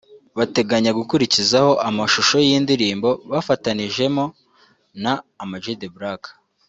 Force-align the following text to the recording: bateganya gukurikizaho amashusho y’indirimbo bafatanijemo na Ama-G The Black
bateganya 0.37 0.91
gukurikizaho 0.99 1.71
amashusho 1.89 2.35
y’indirimbo 2.47 3.09
bafatanijemo 3.31 4.23
na 5.03 5.13
Ama-G 5.43 5.65
The 5.81 5.89
Black 5.95 6.21